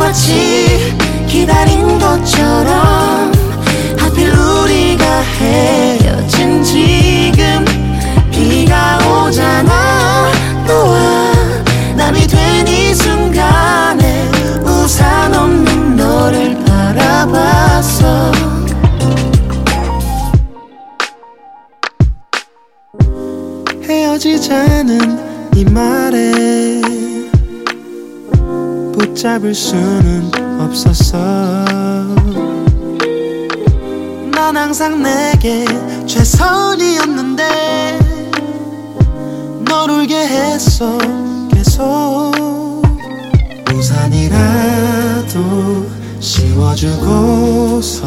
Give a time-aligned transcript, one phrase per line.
[0.00, 0.96] 마치
[1.28, 3.30] 기다린 것처럼
[3.98, 7.64] 하필 우리가 헤어진 지금
[8.32, 10.32] 비가 오잖아.
[10.66, 11.32] 너와
[11.96, 14.28] 남이 된 이 순간에
[14.64, 18.32] 우산 없는 너를 바라봤어.
[23.82, 26.69] 헤어지자는 이 말에
[29.20, 31.18] 붙잡을 수는 없었어.
[34.32, 35.66] 넌 항상 내게
[36.06, 37.98] 최선이었는데
[39.68, 40.96] 널 울게 했어
[41.52, 42.32] 계속.
[43.74, 45.38] 우산이라도
[46.18, 48.06] 씌워주고서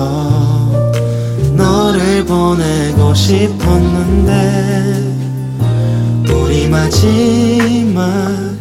[1.55, 4.33] 너를 보내고 싶었는데
[6.27, 8.52] 우리 마지막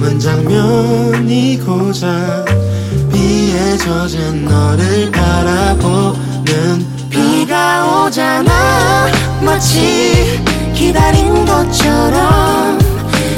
[0.00, 2.46] 남은 장면이 고작
[3.12, 9.08] 비에 젖은 너를 바라보는 비가 오잖아.
[9.42, 10.40] 마치
[10.74, 12.78] 기다린 것처럼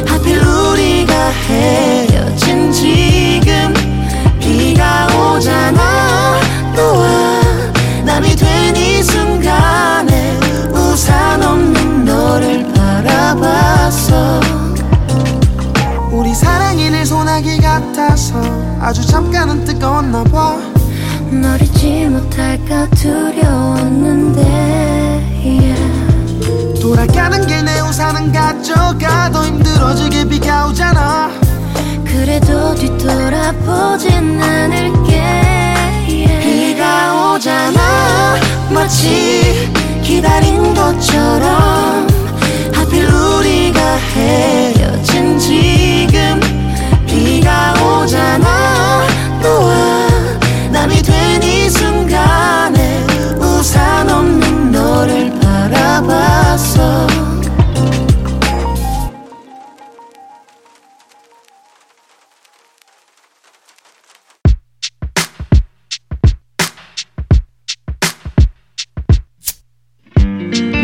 [0.06, 3.74] 하필 우리가 헤어진 지금
[4.38, 6.40] 비가 오잖아.
[6.76, 7.40] 너와
[8.04, 10.38] 남이 된 이 순간에
[10.70, 14.41] 우산 없는 너를 바라봤어
[17.72, 18.34] 같아서
[18.80, 24.42] 아주 잠깐은 뜨거웠나 봐널 잊지 못할까 두려웠는데
[25.42, 26.80] yeah.
[26.80, 29.30] 돌아가는 길 내 우산은 가져가.
[29.30, 31.30] 더 힘들어지게 비가 오잖아.
[32.04, 35.16] 그래도 뒤돌아보진 않을게
[36.08, 36.40] yeah.
[36.40, 38.36] 비가 오잖아.
[38.74, 39.70] 마치
[40.02, 42.06] 기다린 것처럼
[42.74, 44.81] 하필 우리가 헤
[48.02, 49.06] 오잖아.
[49.42, 49.98] 너와
[50.72, 53.04] 남이 된 이 순간에
[53.38, 57.06] 우산 없는 너를 바라봤어.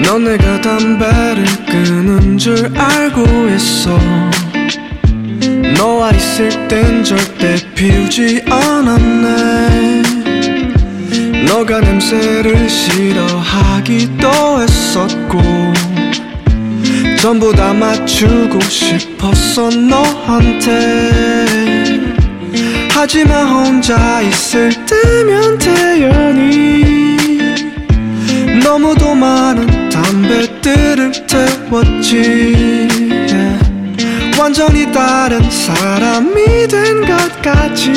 [0.05, 3.99] 넌 내가 담배를 끊은 줄 알고 있어
[5.79, 10.03] 너와 있을 땐 절대 피우지 않았네
[11.47, 14.29] 너가 냄새를 싫어하기도
[14.61, 15.41] 했었고
[17.23, 21.47] 전부 다 맞추고 싶었어 너한테
[22.91, 26.89] 하지만 혼자 있을 때면 태연히
[28.65, 33.08] 너무도 많은 담배들을 태웠지.
[34.39, 37.91] 완전히 다른 사람이 된 것 같지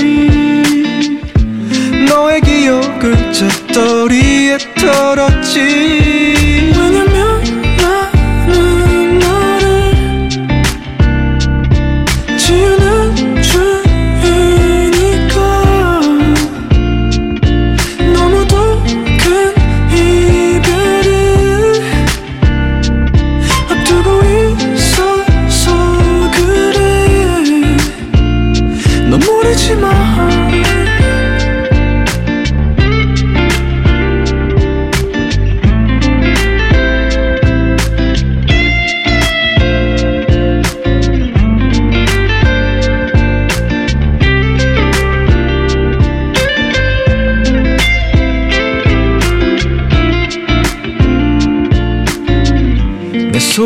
[2.07, 6.70] 너의 기억을 재떨이에 털었지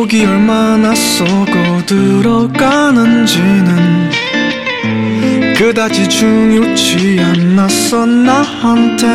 [0.05, 3.75] 속이 얼마나 썩어 들어가는지는
[5.55, 9.07] 그다지 중요치 않았어 나한테.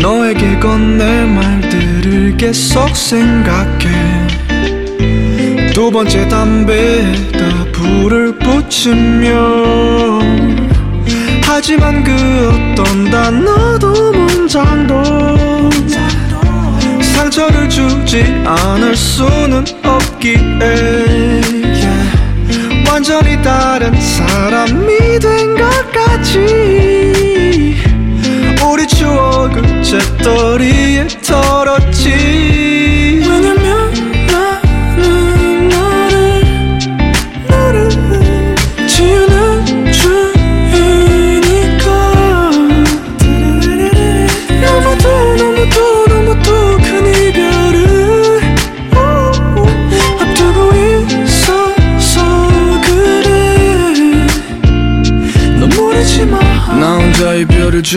[0.00, 4.28] 너에게 건넬 말들을 계속 생각해.
[5.74, 10.20] 두 번째 담배에다 불을 붙이며.
[11.42, 12.12] 하지만 그
[12.76, 15.27] 어떤 단어도 문장도
[17.28, 22.10] 상처를 주지 않을 수는 없기에 yeah.
[22.90, 27.76] 완전히 다른 사람이 된 것 같이
[28.64, 32.57] 우리 추억은 재떨이에 털었지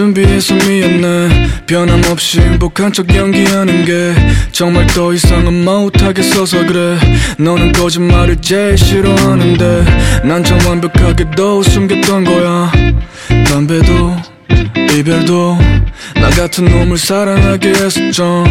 [0.01, 1.29] 준비해서 미안해.
[1.67, 4.15] 변함없이 행복한 척 연기하는 게
[4.51, 6.97] 정말 더 이상은 못하게 써서 그래.
[7.37, 12.71] 너는 거짓말을 제일 싫어하는데 난 참 완벽하게 너 숨겼던 거야.
[13.45, 14.17] 담배도
[14.97, 15.59] 이별도
[16.15, 18.43] 나 같은 놈을 사랑하게 했었죠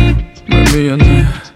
[0.46, 1.49] 말 미안해.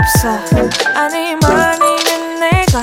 [0.00, 0.28] 없어.
[0.94, 2.82] 아니 많이는 내가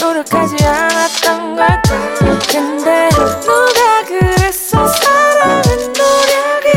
[0.00, 2.14] 노력하지 않았던 걸까?
[2.50, 4.86] 근데 누가 그랬어?
[4.86, 6.68] 사랑은 노력이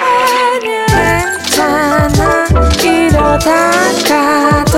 [0.00, 2.46] 아니야 괜찮아.
[2.82, 4.74] 이러다가도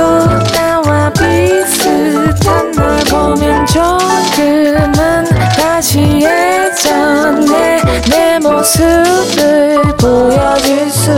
[0.52, 5.24] 나와 비슷한 널 보면 조금은
[5.56, 11.12] 다시 예전에 내 모습을 보여줄 수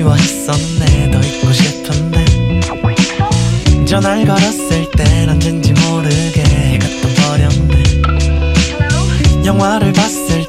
[0.00, 1.10] 그리워했었네.
[1.10, 2.24] 더 있고 싶은데.
[3.84, 7.84] 전화를 걸었을 땐 언젠지 모르게 해가 떠버렸네.
[9.44, 10.39] 영화를 봤을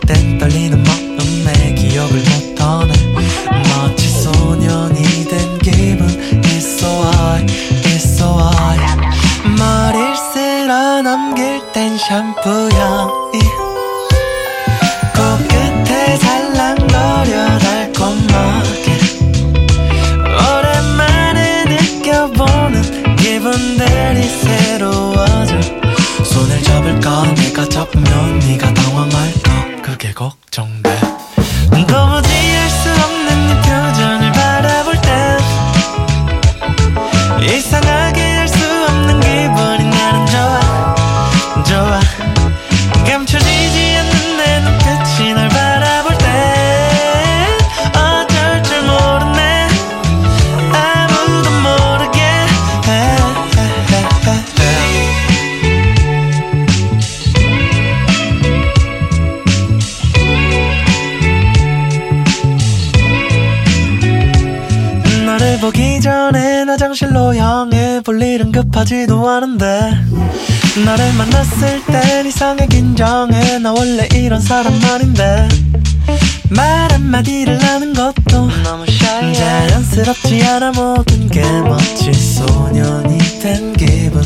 [68.81, 69.91] 급하지도 않은데.
[70.85, 75.47] 너를 만났을 땐 이상해 긴장해 나 원래 이런 사람 말인데.
[76.49, 80.71] 말 한마디를 하는 것도 너무 샤이해 자연스럽지 않아.
[80.71, 84.23] 모든 게 멋진 소년이 된 기분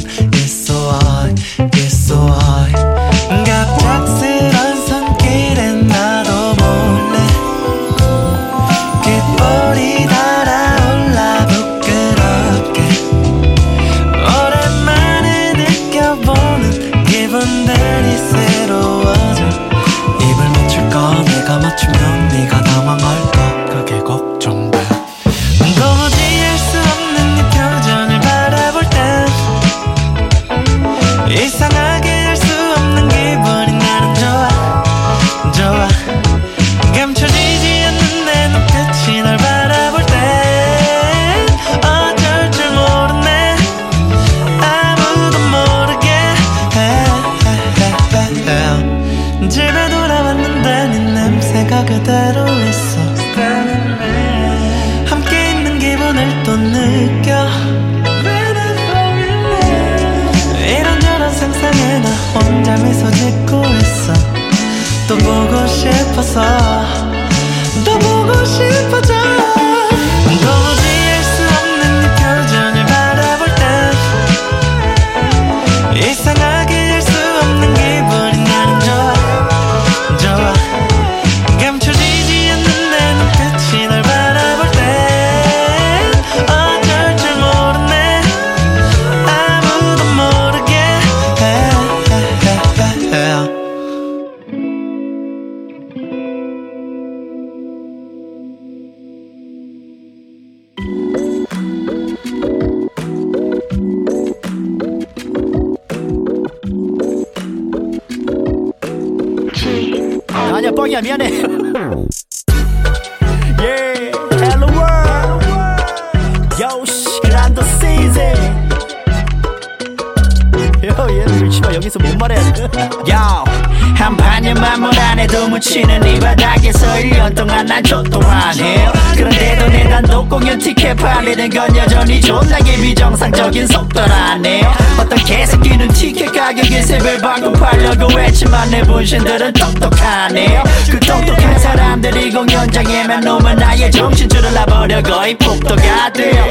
[144.86, 146.48] 버려 거의 폭도가 돼요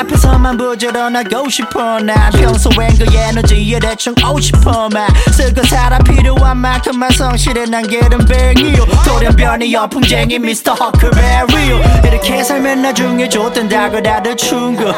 [0.00, 7.86] 앞에서만 부지런하고 싶어 난 평소엔 그 에너지에 대충 50%만 쓰고 살아 필요한 만큼만 성실해 난
[7.86, 14.92] 게름뱅이요 돌연변이 여풍쟁이 미스터 허크베리요 이렇게 살면 나중에 좋단다고 다들 충고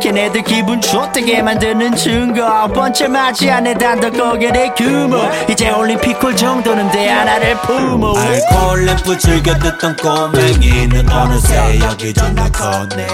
[0.00, 2.68] 걔네들 기분 좋다게 만드는 증거.
[2.68, 5.18] 번째 맞이 안에 단독 고개를 규모.
[5.48, 8.18] 이제 올림픽홀 정도는 돼 하나를 품어.
[8.18, 13.06] 알코올 램프 즐겨 듣던 꼬맹이는 어느새 여기 존나 컸네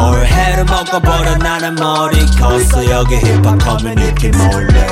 [0.00, 1.36] 올 해를 먹어버려.
[1.36, 2.84] 나는 머리 컸어.
[2.90, 4.86] 여기 힙합 커뮤니티 몰래.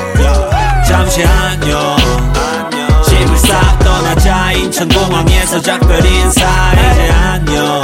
[0.87, 1.95] 잠시 안녕.
[3.05, 4.51] 집을 싹 떠나자.
[4.53, 6.45] 인천공항에서 작별 인사.
[6.73, 7.81] 이제 안녕.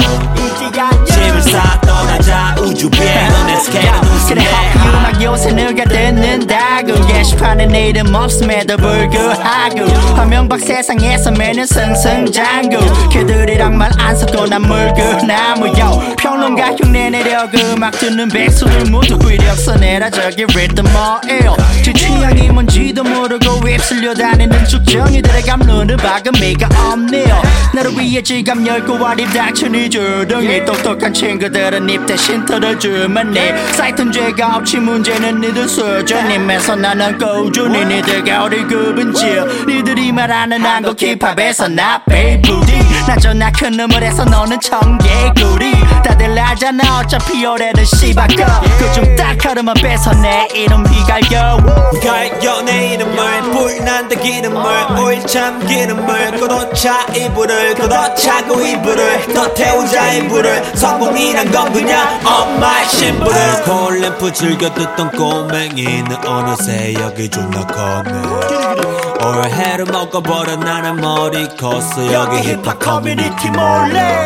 [1.06, 4.42] 집을 싹 떠나자 우주 비행은 에스케이는 그래
[4.88, 9.84] 음악 요새 누가 듣는다고 게시판에 내 이름 없음에도 불구하고.
[10.16, 13.08] 화명박 세상에서 매년 승승장구.
[13.10, 16.14] 걔들이랑 말 안 섞고 난 물구나무 요.
[16.18, 20.10] 평론가 흉내 내려고 음악 듣는 백수들 모두 위력서 내라.
[20.10, 21.56] 저기 리듬어예요.
[21.84, 27.40] 제 취향이 뭔지도 모르고 휩쓸려 다니는 죽정이들의 감론을 박은 미가 없네요.
[27.72, 34.56] 나를 위해 지갑 열고 와립 닥쳐니 조동이 똑똑한 친구들은 입 대신 털어주면 돼 사이트는 죄가
[34.56, 39.24] 없지 문제는 니들 수준임에서 나는 꾸준히 니들과 어디 구분지
[39.66, 45.72] 니들이 말하는 한국 힙합에서 나 베이부디 나 존나 큰 해서 너는 청개구리.
[46.02, 48.44] 다들 알잖아 어차피 올해는 씨바꺼
[48.78, 51.58] 그중 딱 하루만 빼서 내 이름 휘갈겨.
[52.02, 60.76] 갈겨 내 이름을 불난다 기름을 오일 참 기름을 걷어차 이불을 걷어차고 이불을 더 태우자 이불을.
[60.76, 63.62] 성공이란 건 그냥 엄마의 신부를.
[63.64, 72.12] 콜램프 즐겨 듣던 꼬맹이는 어느새 여기 존나 컸네 올해를 먹어버려 나는 머리 컸어.
[72.12, 74.24] 여기 힙합 커뮤니티 몰래.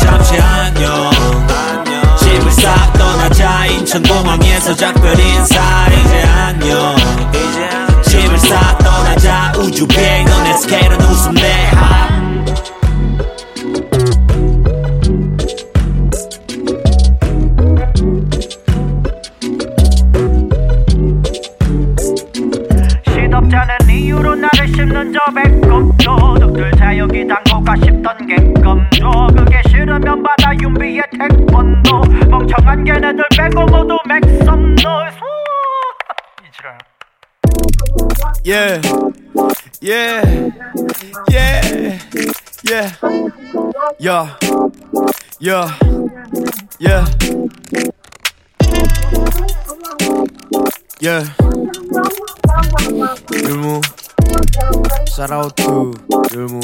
[0.00, 1.10] 잠시 안녕.
[2.18, 3.66] 집을 싹 떠나자.
[3.66, 5.86] 인천공항에서 작별 인사.
[5.88, 6.96] 이제 안녕.
[8.02, 9.52] 집을 싹 떠나자.
[9.56, 11.70] 우주 비행은 에스케이는 웃음 내
[38.46, 38.80] Yeah.
[39.80, 40.22] Yeah.
[41.28, 41.98] Yeah.
[42.62, 42.92] Yeah.
[43.98, 44.36] Yeah.
[45.40, 45.74] Yeah.
[46.78, 47.06] Yeah.
[51.00, 51.24] Yeah.
[53.42, 53.82] Yulmu.
[55.10, 55.90] Shout out to
[56.30, 56.62] Yulmu.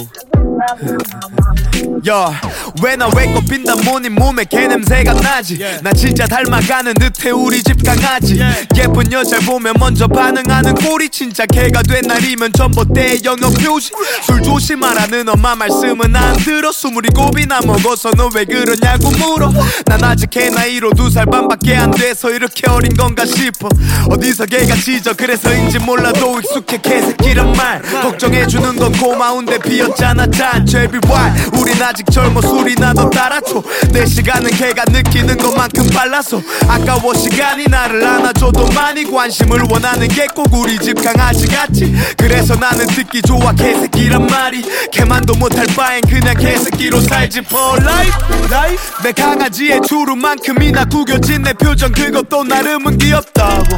[2.07, 2.39] yeah.
[2.73, 5.59] 야, 왜나 왜꽃 핀다 뭐니 몸에 개냄새가 나지?
[5.83, 8.41] 나 진짜 닮아가는 듯해 우리 집 강아지.
[8.77, 13.91] 예쁜 여자를 보면 먼저 반응하는 꼴이 진짜 개가 된 날이면 전봇대의 영역 표시.
[14.23, 16.73] 술 조심하라는 엄마 말씀은 안 들어.
[16.73, 19.53] 스물이곱이나 먹어서 너 왜 그러냐고 물어.
[19.87, 23.69] 난 아직 개 나이로 두 살 반밖에 안 돼서 이렇게 어린 건가 싶어.
[24.09, 27.83] 어디서 개가 짖어 그래서인지 몰라도 익숙해 개새끼란 말.
[27.83, 33.63] 걱정해주는 건 고마운데 비었잖아 짠 제비 왈 우린 아직 젊어 술 이나 더 따라줘.
[33.93, 36.41] 내 시간은 걔가 느끼는 것만큼 빨라서.
[36.69, 41.95] 아까워 시간이 나를 안아줘도 많이 관심을 원하는 게 꼭 우리 집 강아지 같지.
[42.17, 44.63] 그래서 나는 듣기 좋아 개새끼란 말이.
[44.91, 47.41] 걔만도 못할 바엔 그냥 개새끼로 살지.
[47.41, 48.13] For life
[48.51, 49.03] life.
[49.03, 51.93] 내 강아지의 주름만큼이나 구겨진 내 표정.
[51.93, 53.77] 그것도 나름은 귀엽다고.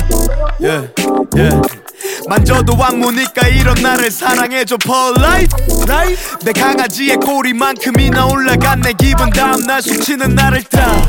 [0.60, 0.88] Yeah
[1.36, 1.60] yeah
[2.28, 5.48] 만져도 안 무니까 이런 나를 사랑해줘 for life.
[6.44, 11.02] 내 강아지의 꼬리만큼이나 올라간 내 기분 다음날 숙치는 나를 따왜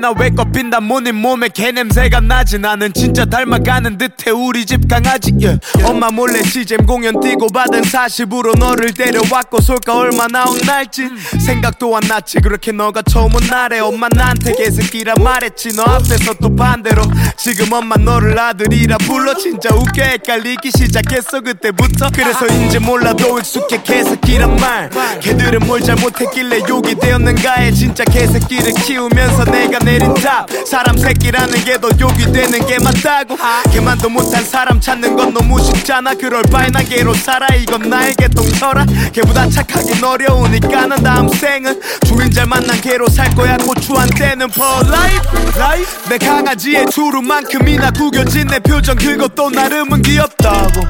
[0.00, 2.58] 나 왜껏 빈다 뭐니 몸에 개냄새가 나지?
[2.58, 4.30] 나는 진짜 닮아가는 듯해.
[4.30, 5.58] 우리 집 강아지 yeah.
[5.84, 11.08] 엄마 몰래 CGM 공연 뛰고 받은 40으로 너를 데려왔고 솔까 얼마나 혼날지?
[11.44, 12.40] 생각도 안 났지.
[12.40, 15.74] 그렇게 너가 처음 온 날에 엄마 나한테 개새끼라 말했지.
[15.74, 17.02] 너 앞에서 또 반대로
[17.36, 19.34] 지금 엄마 너를 아들이라 불러.
[19.34, 22.10] 진짜 웃겨 헷갈리기 시작했어 그때부터.
[22.10, 24.90] 그래서인지 몰라도 익숙해 개새끼란 말.
[25.20, 31.88] 걔들은 뭘 잘못했길래 욕이 되었는가에 진짜 개새끼를 키우면서 내가 내린 답 사람 새끼라는 게 더
[32.00, 33.36] 욕이 되는 게 맞다고.
[33.72, 36.14] 걔만도 못한 사람 찾는 건 너무 쉽잖아.
[36.14, 37.46] 그럴 바에 난 개로 살아.
[37.54, 38.84] 이건 나의 개똥쳐라.
[39.12, 43.56] 걔보다 착하긴 어려우니까 난 다음 생은 주인 잘 만난 개로 살 거야.
[43.58, 45.20] 고추한테는 for life,
[45.56, 46.08] life.
[46.08, 48.96] 내 강아지의 주름만큼이나 구겨진 내 표정.
[48.96, 50.80] 그것도 나름은 귀엽다고.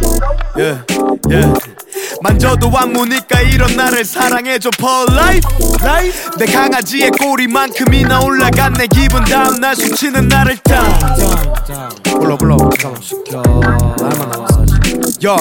[0.56, 0.82] Yeah,
[1.30, 1.52] yeah.
[2.22, 4.70] 만져도 안 무니까 이런 나를 사랑해줘.
[4.78, 5.42] for life,
[5.82, 6.30] life.
[6.38, 10.82] 내 강아지의 꼬리만큼이나 올라 간내 기분 다음날 숙치는 나를 따
[12.04, 12.56] 불러 불러.
[12.56, 14.62] 날만 남았어
[15.26, 15.36] 야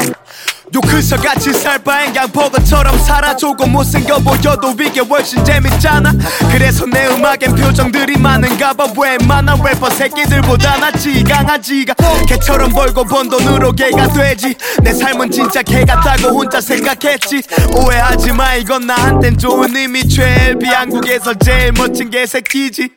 [0.73, 3.35] 요크서 같이 살 바엔 양버거처럼 살아.
[3.35, 6.13] 조금 못생겨 보여도 이게 훨씬 재밌잖아.
[6.51, 8.85] 그래서 내 음악엔 표정들이 많은가 봐.
[8.97, 11.95] 웬만한 래퍼 새끼들보다 낫지 강아지가.
[12.27, 14.55] 개처럼 벌고 번 돈으로 개가 되지.
[14.83, 17.41] 내 삶은 진짜 개 같다고 혼자 생각했지.
[17.75, 20.07] 오해하지 마 이건 나한텐 좋은 의미.
[20.07, 22.96] 최엘비 한국에서 제일 멋진 개새끼지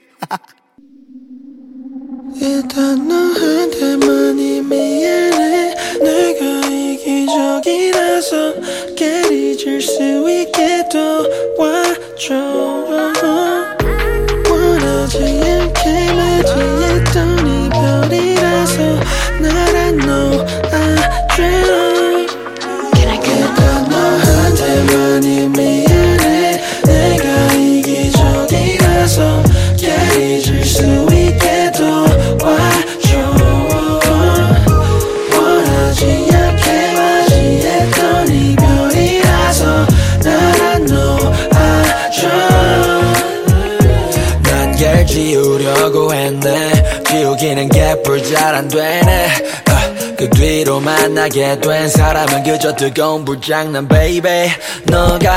[2.40, 5.74] 일단 너한테만이 미안해.
[6.02, 8.54] 내가 이기적이라서
[8.96, 12.34] 깨리 질수 있게 도와줘.
[14.48, 17.16] 원하지 않게 맞이했던
[17.46, 18.76] 이별이라서
[19.40, 21.38] 나란 놓아줘
[22.96, 25.89] 일단 너한테만이 미안해
[48.50, 49.28] 잘 안 되네.
[49.70, 54.50] 아, 그 뒤로 만나게 된 사람은 그저 뜨거운 불장난 baby.
[54.84, 55.32] 너가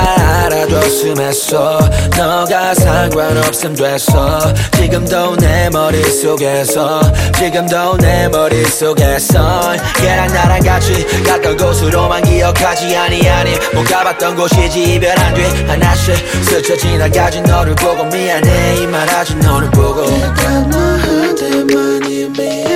[0.46, 1.80] 알아줬음 했어
[2.18, 4.40] 너가 상관없음 됐어
[4.76, 7.02] 지금도 내 머릿속에서
[7.38, 13.52] 지금도 내 머릿속에서 걔랑 나랑 같이 갔던 곳으로만 기억하지 아니 아니.
[13.74, 18.76] 못 가봤던 곳이지 이별한 뒤 하나씩 스쳐 지나가진 너를 보고 미안해.
[18.82, 20.04] 이 말하지 너를 보고.
[20.04, 22.73] 일단 너한테만 이 미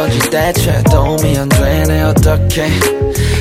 [0.07, 2.69] 건지 대체 도움이 안 되네 어떡해.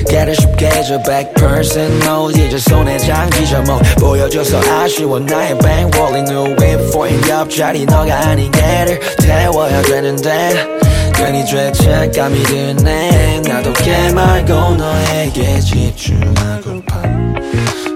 [0.09, 3.79] 깨를 쉽게 해줘 100% no 이제 손에 장기져 뭐.
[3.99, 6.53] 보여줘서 아쉬워 나의 bankwall new
[6.89, 7.87] for in 옆자리.
[7.87, 10.67] 너가 아닌 걔를 태워야 되는데.
[11.15, 13.41] 괜히 죄책감이 드네.
[13.49, 17.03] 나도 밖에 말고 너에게 집중하고파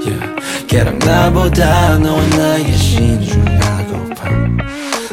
[0.06, 0.66] yeah.
[0.68, 3.59] 걔랑 나보다 너와 나에게 신중하고파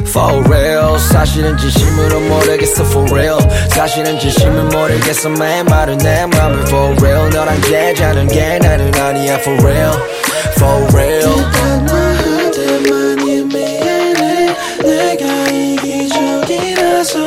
[0.08, 0.98] For real.
[0.98, 3.38] 사실은 진심으로 모르겠어 for real.
[3.70, 7.28] 사실은 진심을 모르겠어 매일 말은 내 맘을 for real.
[7.30, 9.92] 너랑 계자는 게 나는 아니야 for real.
[10.56, 11.28] For real.
[11.86, 17.18] 한테만이 미안해 내가 이기적이라서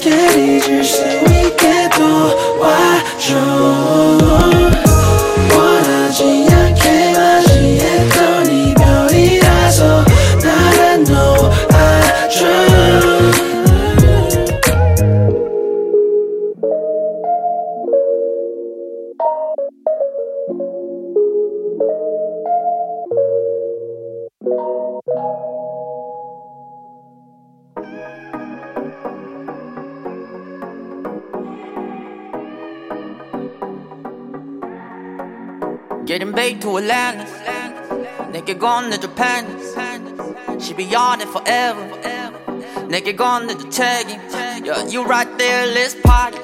[0.00, 3.34] 걔를 잊을 수 있게 도와줘
[36.39, 37.25] Getting back to Atlanta
[38.31, 39.45] 내게 건네줘 팬
[40.61, 41.83] She be on it forever
[42.87, 44.21] 내게 건네줘 책임
[44.63, 46.39] Yeah, you right there, let's party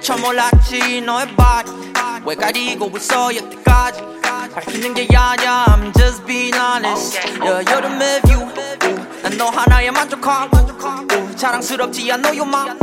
[0.00, 1.92] 처음 몰랐지 너의 body
[2.24, 4.00] 왜 가리고 있어 여태까지
[4.54, 8.48] 밝히는 게 아니야 I'm just being honest Yeah, 여름의 view
[9.20, 12.78] 난 너 하나에 만족하고 오, 자랑스럽지 않아 너의 맘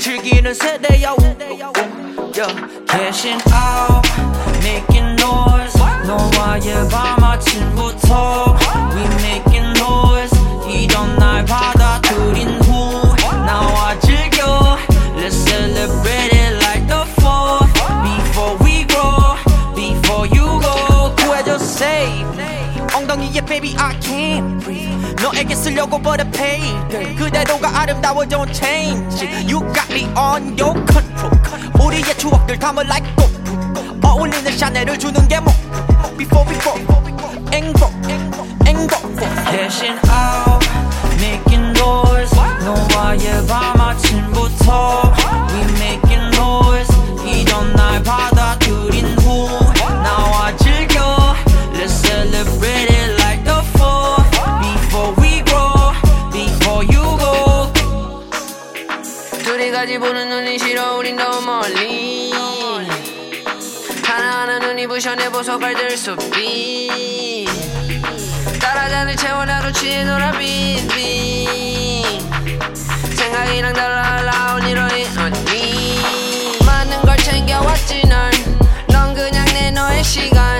[0.00, 2.86] 즐기는 세대야 우, 우, yeah.
[2.88, 4.08] Cashing out
[4.62, 5.11] Making noise
[6.05, 8.57] 너와의 밤 아침부터
[8.95, 10.37] We making noise
[10.67, 14.77] 이런 날 받아들인 후 나와 즐겨
[15.15, 17.73] Let's celebrate it like the 4th
[18.03, 19.35] Before we grow
[19.75, 22.27] Before you go 구해줘 save
[22.93, 29.61] 엉덩이에 baby I can't breathe 너에게 쓰려고 but I paid 그대로가 아름다워 don't change You
[29.73, 31.31] got me on your control
[31.79, 33.32] 우리의 추억들 담을 like GoPro
[34.23, 35.59] 어울리는 샤넬을 주는 게 목표
[36.17, 36.73] Before we go
[37.51, 37.89] 앵보
[38.65, 38.97] 앵보
[39.51, 40.65] Cashing out
[41.19, 45.13] Making noise 너와의 밤 아침부터
[45.51, 46.93] We making noise
[47.25, 51.35] 이런 날 받아들인 후 나와 즐겨
[51.73, 55.91] Let's celebrate it like the 4th Before we grow
[56.31, 57.73] Before you go
[59.43, 61.32] 둘이 같이 보는 눈이 싫어 우린 너
[64.93, 67.47] 부셔 내 보석알 들숲이
[68.61, 72.05] 따라잔을 채워 나도 취해 놀아 빈빈
[73.15, 80.59] 생각이랑 달라 오니로이 언니 많은 걸 챙겨왔지 넌넌 그냥 내 너의 시간.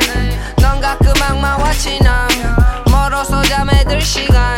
[0.57, 2.27] 넌 가끔 악마와 친함
[2.89, 4.57] 멀어서 잠에 들 시간.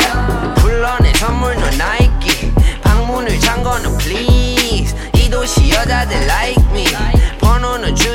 [0.55, 4.95] 불러내 선물 너 나이키 방문을 잠궈놓 please.
[5.15, 6.54] 이 도시 여자들 like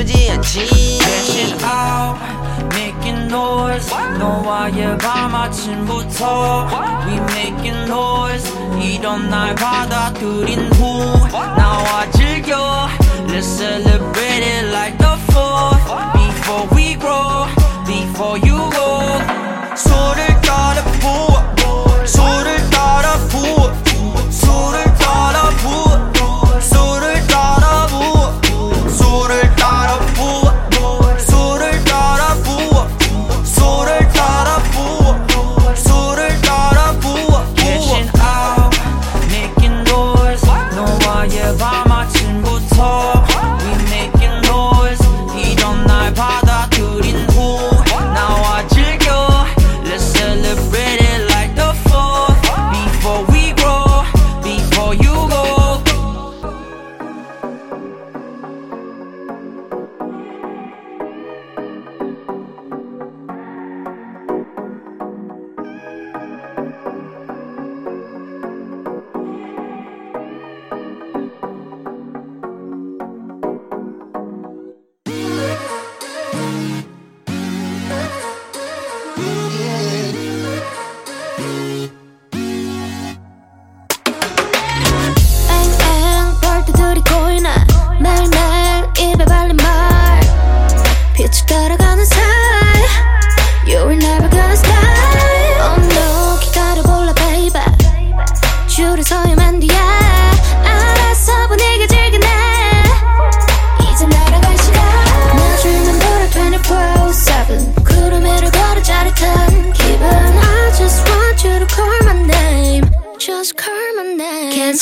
[0.00, 0.66] 주지 않지
[0.98, 2.18] Crashing out,
[2.74, 6.68] making noise 너와의 밤 아침부터
[7.06, 12.88] We making noise 이런 날 받아들인 후 나와 즐겨
[13.28, 15.84] Let's celebrate it like the 4th
[16.14, 17.46] Before we grow,
[17.86, 23.72] before you go 술을 따라 부어 술을 따라 부어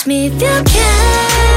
[0.06, 1.49] me if you can.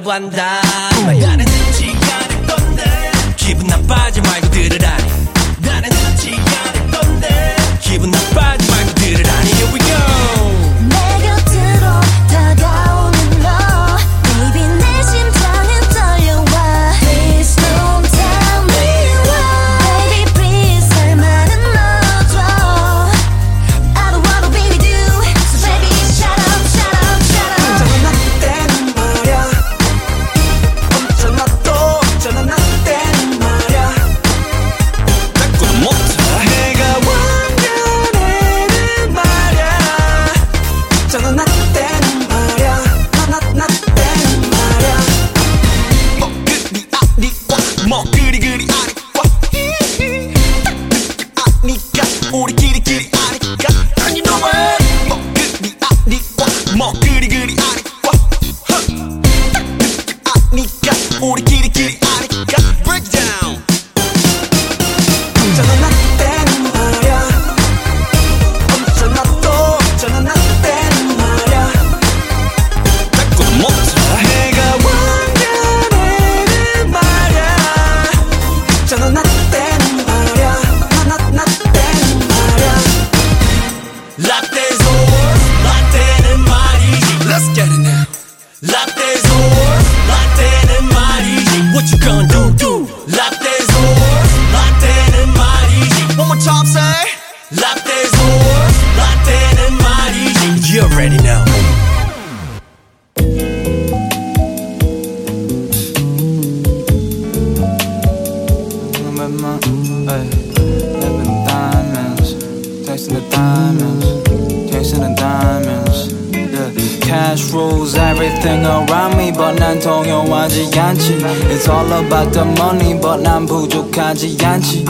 [0.00, 0.60] 거부한다.
[1.06, 3.12] 나는 듣지가 않을 건데?
[3.36, 5.04] 기분 나빠지 말고 들으라니.
[5.58, 7.56] 나는 듣지가 않을 건데?
[7.80, 9.50] 기분 나빠지 말고 들으라니.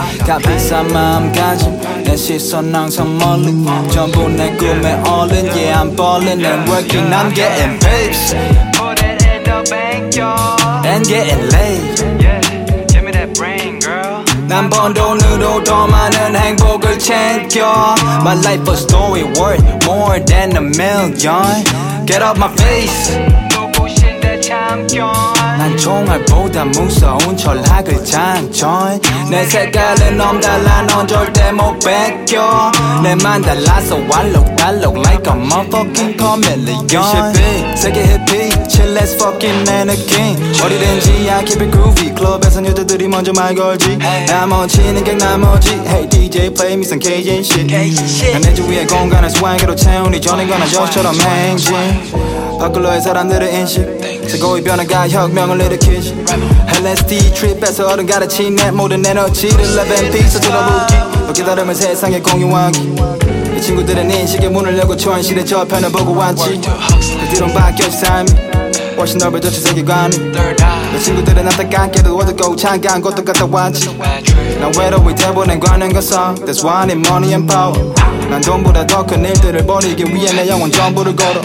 [0.26, 3.52] 값비싼 마음가짐 내 시선 항상 멀리
[3.92, 8.12] 전부 내 꿈에 all in Yeah I'm ballin' and working I'm getting paid
[8.72, 10.86] Put it in the bank, y'all.
[10.86, 12.40] and getting laid Yeah,
[12.88, 14.24] give me that brain, girl.
[14.48, 20.60] 난 번 돈으로 더 많은 행복을 챙겨 My life a story worth more than a
[20.60, 21.64] million
[22.06, 23.39] Get off my face 누구신데 참견.
[25.61, 28.99] 난 총알보다 무서운 철학을 장전
[29.29, 32.71] 내 색깔은 넘달라 넌 절대 못 뺏겨
[33.03, 37.77] 내만 달라서 알록달록 like a motherfucking chameleon.
[37.77, 42.13] 세계 히피 chill as fucking mannequin 어디든지 I keep it groovy.
[42.15, 43.97] 클럽에선 여자들이 먼저 말 걸지.
[44.27, 45.71] 나머지는 객 나머지.
[45.85, 47.67] Hey DJ play me some Cajun shit.
[48.31, 51.75] 난내 주위의 공간을 스와이로 채우니 전에 거나 저처럼 행진.
[52.59, 53.81] 바꿀러의 사람들의 인식.
[54.27, 56.23] 세고의 변화가 혁명을 일으키지.
[56.77, 60.93] LSD 트립에서 어른 가르친 내 모든 에너지를 레벤 피서 들어보기.
[61.27, 62.95] 또 기다림을 세상에 공유하기.
[63.53, 66.61] 내 친구들의 인식의 문을 열고 현실의 저편을 보고 왔지.
[66.61, 68.50] 그 뒤론 바뀌었지 삶이
[68.97, 70.17] 훨씬 넓어졌지 세계관이
[70.91, 73.97] 내 친구들은 안타깝 게도 어둡고 창간 곳도 갔다 왔지.
[74.59, 77.93] 난 외로이 돼보낸 관행 것성 That's why I need money and power.
[78.29, 81.41] 난 돈보다 더 큰 일들을 벌이기 위해 내 영혼 전부를 걸어.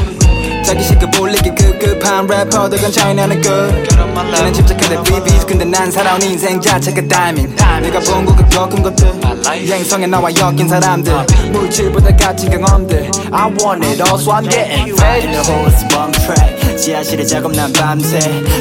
[0.65, 7.01] 자기 시급 올리기 급급한 래퍼들은 차이나는 끝 나는 집착하는 BBs 근데 난 살아온 인생 자체가
[7.09, 9.13] 다이밍 내가 본 것과 겪은 것들.
[9.47, 11.13] 행성에 나와 엮인 사람들.
[11.53, 13.11] 물질보다 가진 경험들.
[13.31, 16.46] I want it all so I'm getting In the horse bomb track
[16.77, 18.19] 지하실에 작업난 밤새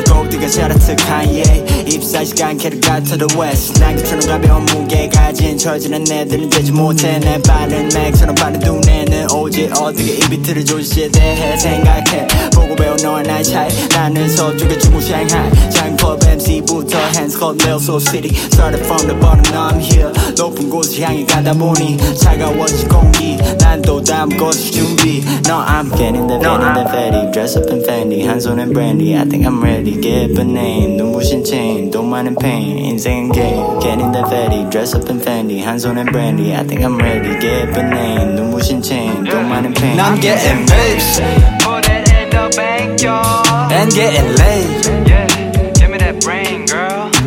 [0.10, 1.44] 고디가 샤라트 카이에
[1.88, 3.80] 입사 시간 캐를 가to the west.
[3.80, 7.20] 날개처럼 가벼운 무게 가진 처지는 애들은 되지 못해.
[7.20, 11.58] 내 빠른 맥처럼 빠른 눈에는 오직 어떻게 이 비트를 조지에 대해?
[11.58, 12.28] 생각해.
[12.54, 13.70] 보고 배운 너와 나의 차이.
[13.90, 18.34] 나는 서쪽의 중국 샹하이 장club MC부터 hands called Lil Soul City.
[18.48, 20.12] Started from the bottom now I'm here.
[20.38, 23.38] 높은 곳을 향해 가다 보니 차가워진 공기.
[23.60, 25.22] 난또 I'm going to be.
[25.48, 27.32] No, I'm getting the in the fatty.
[27.32, 29.16] Dress up in Fendi, hands on and brandy.
[29.16, 30.02] I think I'm ready.
[30.02, 31.92] Give a name, no motion chain.
[31.92, 33.80] Don't mind in pain, insane game.
[33.82, 34.68] Getting the fatty.
[34.72, 36.56] Dress up in Fendi, hands on and brandy.
[36.56, 37.40] I think I'm ready.
[37.40, 39.26] Give a name, no motion chain.
[39.26, 39.96] Don't mind in pain.
[39.96, 43.72] Now I'm getting rich, Put it in the bank, y'all.
[43.72, 45.08] And getting laid.
[45.08, 46.65] Yeah, give me that brain.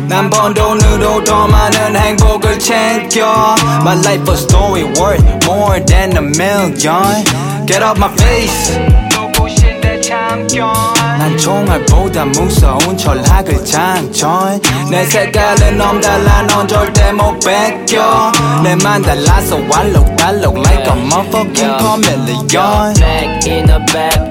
[0.08, 6.20] 난 번 돈으로 더 많은 행복을 챙겨 My life a story worth more than a
[6.20, 7.24] million
[7.66, 8.78] Get off my face
[9.10, 10.72] 누구신데 참견.
[11.18, 14.60] 난 총알보다 무서운 철학을 장전
[14.90, 23.46] 내 색깔은 넘달라 넌 절대 못 뺏겨 내만 달라서 알록달록 like a motherfucking chameleon Back
[23.48, 24.27] in the back you ain't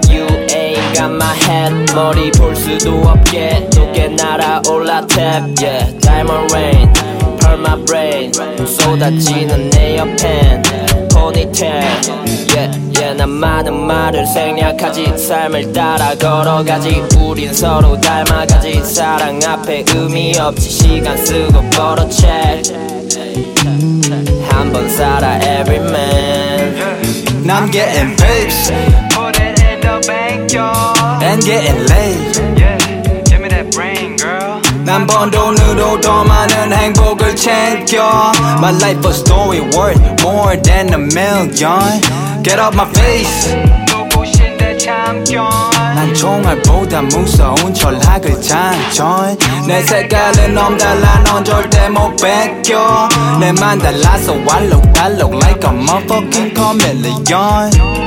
[0.99, 6.93] got my head 머리 볼 수도 없게 높게 날아올라 탭 Yeah diamond rain
[7.39, 8.33] Pearl my brain
[8.67, 10.63] 쏟아지는 내 옆엔
[11.13, 11.85] ponytail
[12.53, 20.37] Yeah yeah 난 많은 말을 생략하지 삶을 따라 걸어가지 우린 서로 닮아가지 사랑 앞에 의미
[20.37, 22.75] 없지 시간 쓰고 벌어 check
[24.51, 28.73] 한번 살아 every man I'm getting babes
[29.15, 30.88] Put it in the bank, y'all.
[31.22, 32.78] and getting laid Yeah,
[33.26, 34.62] give me that brain, girl.
[34.86, 40.98] 난 번 돈으로 더 많은 행복을 챙겨 My life a story worth more than a
[40.98, 42.02] million
[42.44, 43.56] Get off my face
[43.88, 45.50] 누구신데 참견.
[45.96, 53.08] 난 총알보다 무서운 철학을 장전 내 색깔은 넘달라 넌 절대 못 뺏겨
[53.40, 58.07] 내만 달라서 알록달록 like a motherfucking chameleon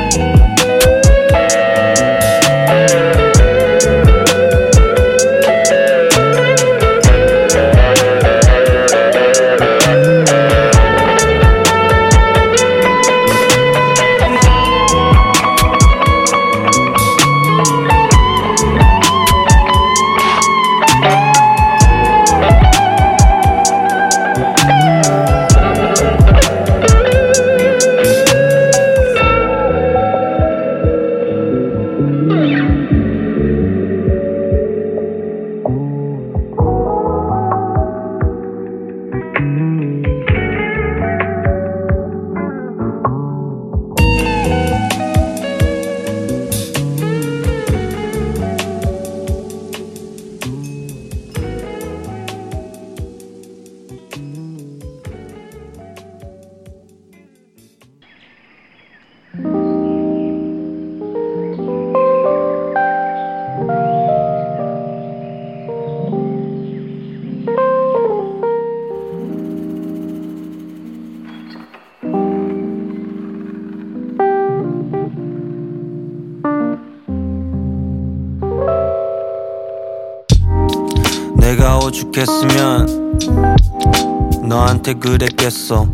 [84.91, 85.87] 너한테 그랬겠어.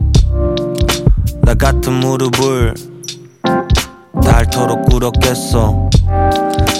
[1.41, 2.73] 나 같은 무릎을
[4.23, 5.89] 닳도록 꿇었겠어.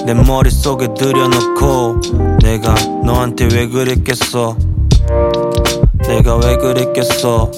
[0.06, 4.58] 내 머릿속에 들여놓고 내가 너한테 왜 그랬겠어?
[6.08, 7.52] 내가 왜 그랬겠어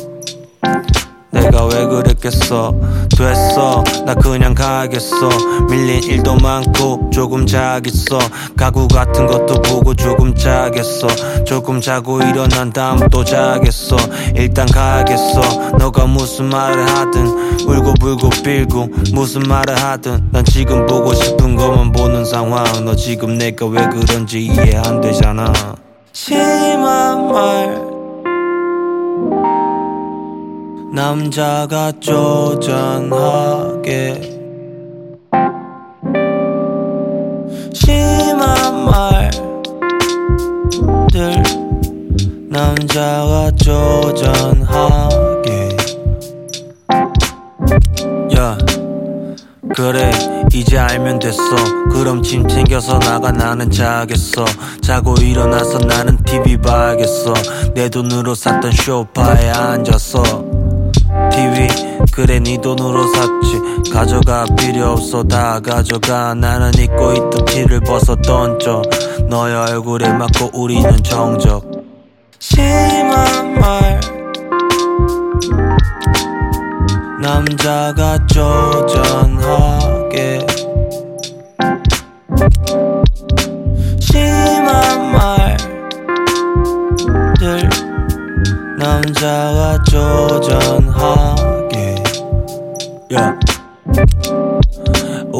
[3.19, 3.83] 됐어.
[4.05, 5.29] 나 그냥 가겠어.
[5.69, 8.17] 밀린 일도 많고 조금 자겠어.
[8.55, 11.07] 가구 같은 것도 보고 조금 자겠어.
[11.43, 13.97] 조금 자고 일어난 다음 또 자겠어.
[14.35, 15.71] 일단 가겠어.
[15.77, 21.91] 너가 무슨 말을 하든 울고 불고 빌고 무슨 말을 하든 난 지금 보고 싶은 것만
[21.91, 22.63] 보는 상황.
[22.85, 25.51] 너 지금 내가 왜 그런지 이해 안 되잖아.
[26.13, 27.68] 심한 말
[31.09, 33.01] 남자가 쪼잔하게
[37.73, 39.41] 심한 말들
[42.47, 44.57] 남자가 쪼잔하게.
[48.37, 48.55] 야
[49.73, 50.11] 그래
[50.53, 51.41] 이제 알면 됐어.
[51.91, 54.45] 그럼 짐 챙겨서 나가 나는 자겠어.
[54.81, 57.33] 자고 일어나서 나는 TV 봐야겠어.
[57.73, 60.58] 내 돈으로 샀던 쇼파에 앉았어
[62.19, 63.89] 그래 네 돈으로 샀지.
[63.93, 66.33] 가져가 필요 없어 다 가져가.
[66.33, 68.81] 나는 입고 있던 티를 벗어 던져.
[69.29, 71.63] 너의 얼굴에 맞고 우리는 정적.
[72.37, 74.01] 심한 말.
[77.21, 79.25] 남자가 쪼잔하게.
[84.01, 85.13] 심한
[87.37, 87.69] 말들.
[88.77, 91.48] 남자가 쪼잔하게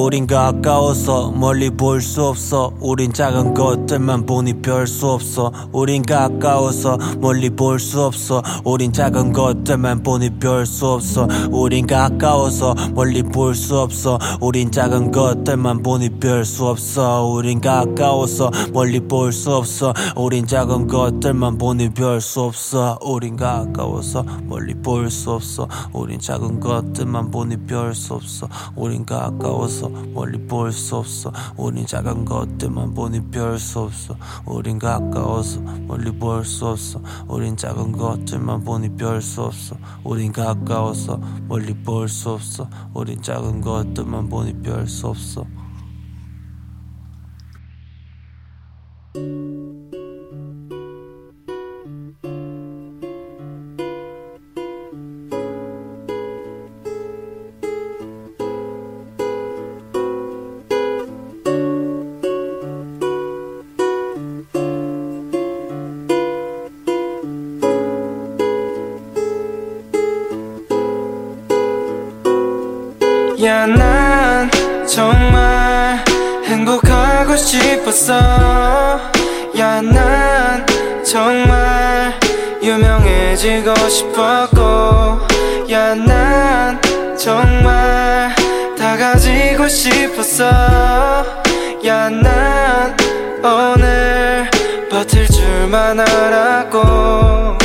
[0.10, 6.98] 우린 가까워서 멀리 볼 수 없어 우린 작은 것들만 보니 별 수 없어 우린 가까워서
[7.20, 13.54] 멀리 볼 수 없어 우린 작은 것들만 보니 별 수 없어 우린 가까워서 멀리 볼
[13.54, 19.94] 수 없어 우린 작은 것들만 보니 별 수 없어 우린 가까워서 멀리 볼 수 없어
[20.16, 26.60] 우린 작은 것들만 보니 별 수 없어 우린 가까워서 멀리 볼 수 없어 우린 작은
[26.60, 31.32] 것들만 보니 별 수 없어 우린 가까워서 멀리 볼 수 없어.
[31.58, 34.16] 우린 작은 것들만 보니 별 수 없어.
[34.46, 37.02] 우린 가까워서 멀리 볼 수 없어.
[37.28, 39.76] 우린 작은 것들만 보니 별 수 없어.
[40.04, 42.70] 우린 가까워서 멀리 볼 수 없어.
[42.94, 45.46] 우린 작은 것들만 보니 별 수 없어
[73.42, 74.52] 야 난
[74.86, 76.04] 정말
[76.44, 78.14] 행복하고 싶었어.
[79.58, 80.66] 야 난
[81.06, 82.20] 정말
[82.62, 84.60] 유명해지고 싶었고.
[85.72, 86.82] 야 난
[87.18, 88.36] 정말
[88.78, 90.44] 다 가지고 싶었어.
[91.86, 92.98] 야 난
[93.42, 94.50] 오늘
[94.92, 97.59] 버틸 줄만 알았고.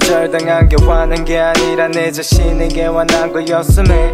[0.00, 4.12] 거절당한 게 화난 게 아니라 내 자신에게 화난 거였음에.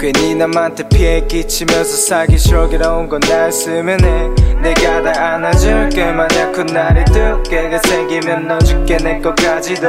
[0.00, 4.28] 괜히 남한테 피해 끼치면서 살기 싫어온 건 나였으면 해.
[4.60, 6.06] 내가 다 안아줄게.
[6.10, 9.88] 만약 그날이 두께가 생기면 넣어줄게 내 것까지도.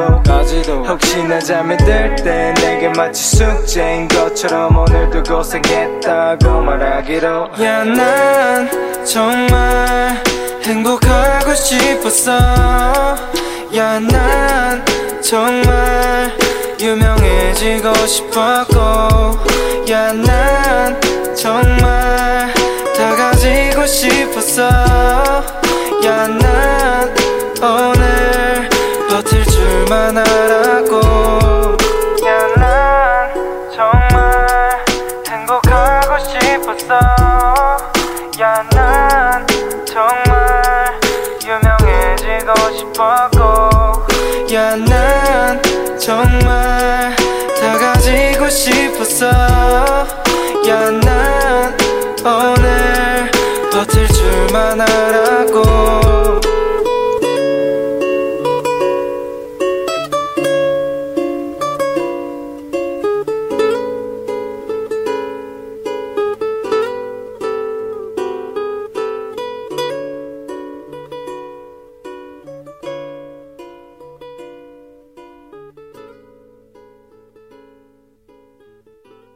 [0.87, 7.49] 혹시나 잠이 들 때 내게 마치 숙제인 것처럼 오늘도 고생했다고 말하기로.
[7.59, 8.69] 야 난
[9.03, 10.23] 정말
[10.63, 13.15] 행복하고 싶었어
[13.73, 14.83] 야 난
[15.21, 16.31] 정말
[16.79, 18.75] 유명해지고 싶었고
[19.89, 20.99] 야 난
[21.35, 22.53] 정말
[22.95, 24.63] 다 가지고 싶었어.
[26.03, 27.13] 야 난
[27.61, 28.69] 오늘
[29.09, 30.64] 버틸 줄만 알았